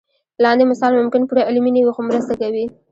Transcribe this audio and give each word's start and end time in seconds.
لاندې 0.43 0.63
مثال 0.71 0.91
ممکن 0.95 1.21
پوره 1.27 1.41
علمي 1.49 1.71
نه 1.75 1.81
وي 1.83 1.91
خو 1.95 2.01
مرسته 2.09 2.33
کوي. 2.41 2.65